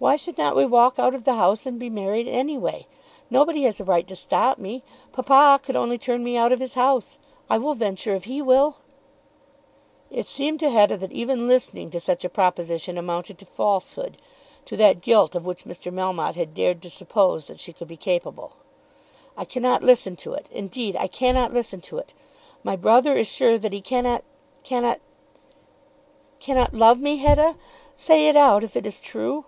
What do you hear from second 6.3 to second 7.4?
out of his house.